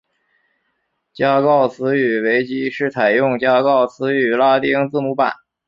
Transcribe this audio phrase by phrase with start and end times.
[1.13, 5.35] 加告兹语维基是采用加告兹语拉丁字母版。